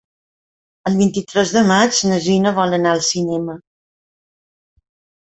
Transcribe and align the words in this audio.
El 0.91 0.97
vint-i-tres 1.01 1.53
de 1.59 1.63
maig 1.73 2.01
na 2.13 2.19
Gina 2.31 2.57
vol 2.63 2.77
anar 2.81 2.97
al 2.97 3.07
cinema. 3.13 3.63